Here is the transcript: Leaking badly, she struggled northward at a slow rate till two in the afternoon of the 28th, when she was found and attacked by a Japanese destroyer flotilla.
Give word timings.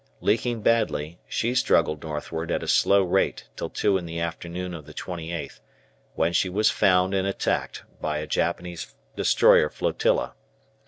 Leaking 0.19 0.63
badly, 0.63 1.19
she 1.27 1.53
struggled 1.53 2.01
northward 2.01 2.49
at 2.49 2.63
a 2.63 2.67
slow 2.67 3.03
rate 3.03 3.47
till 3.55 3.69
two 3.69 3.99
in 3.99 4.07
the 4.07 4.19
afternoon 4.19 4.73
of 4.73 4.87
the 4.87 4.95
28th, 4.95 5.59
when 6.15 6.33
she 6.33 6.49
was 6.49 6.71
found 6.71 7.13
and 7.13 7.27
attacked 7.27 7.83
by 8.01 8.17
a 8.17 8.25
Japanese 8.25 8.95
destroyer 9.15 9.69
flotilla. 9.69 10.33